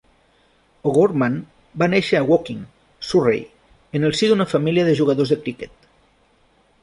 [0.91, 1.35] O'Gorman
[1.81, 2.63] va néixer a Woking,
[3.09, 3.43] Surrey,
[3.99, 5.89] en el si d'una família de jugadors de criquet.